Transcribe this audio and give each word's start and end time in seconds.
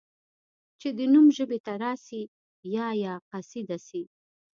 چي 0.79 0.87
دي 0.97 1.05
نوم 1.13 1.27
ژبي 1.37 1.59
ته 1.65 1.73
راسي 1.83 2.21
یا 2.75 2.87
یا 3.03 3.13
قصیده 3.31 3.77
سي 3.87 4.01